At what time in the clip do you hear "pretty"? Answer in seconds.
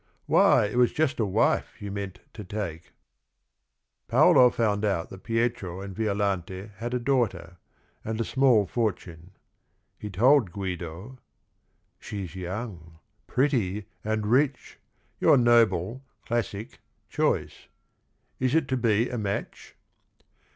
13.27-13.85